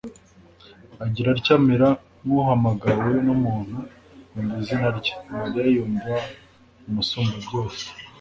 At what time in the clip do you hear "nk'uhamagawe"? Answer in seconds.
2.23-3.11